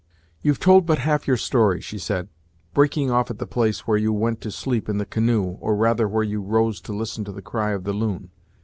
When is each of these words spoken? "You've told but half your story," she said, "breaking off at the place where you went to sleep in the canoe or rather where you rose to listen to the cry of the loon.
"You've 0.41 0.57
told 0.59 0.87
but 0.87 0.97
half 0.97 1.27
your 1.27 1.37
story," 1.37 1.79
she 1.79 1.99
said, 1.99 2.27
"breaking 2.73 3.11
off 3.11 3.29
at 3.29 3.37
the 3.37 3.45
place 3.45 3.81
where 3.81 3.99
you 3.99 4.11
went 4.11 4.41
to 4.41 4.49
sleep 4.49 4.89
in 4.89 4.97
the 4.97 5.05
canoe 5.05 5.57
or 5.61 5.75
rather 5.75 6.07
where 6.07 6.23
you 6.23 6.41
rose 6.41 6.81
to 6.81 6.91
listen 6.91 7.23
to 7.25 7.31
the 7.31 7.43
cry 7.43 7.69
of 7.73 7.83
the 7.83 7.93
loon. 7.93 8.31